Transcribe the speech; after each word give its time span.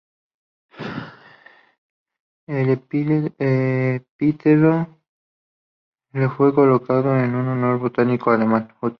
El 2.47 2.69
epíteto 2.69 3.39
le 6.13 6.27
fue 6.29 6.55
colocado 6.55 7.15
en 7.19 7.35
honor 7.35 7.73
del 7.73 7.79
botánico 7.79 8.31
alemán 8.31 8.73
Huth. 8.81 8.89